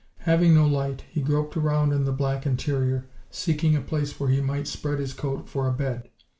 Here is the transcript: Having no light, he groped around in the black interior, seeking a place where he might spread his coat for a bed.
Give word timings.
Having 0.21 0.55
no 0.55 0.65
light, 0.65 1.03
he 1.11 1.21
groped 1.21 1.55
around 1.55 1.93
in 1.93 2.05
the 2.05 2.11
black 2.11 2.43
interior, 2.47 3.05
seeking 3.29 3.75
a 3.75 3.81
place 3.81 4.19
where 4.19 4.29
he 4.31 4.41
might 4.41 4.65
spread 4.67 4.97
his 4.97 5.13
coat 5.13 5.47
for 5.47 5.67
a 5.67 5.71
bed. 5.71 6.09